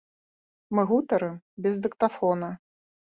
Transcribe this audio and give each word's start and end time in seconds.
Мы 0.77 0.85
гутарым 0.91 1.35
без 1.65 1.75
дыктафона. 1.83 2.49